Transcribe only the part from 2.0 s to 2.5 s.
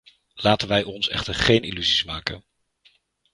maken.